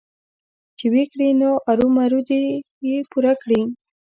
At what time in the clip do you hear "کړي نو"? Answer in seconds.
1.11-1.49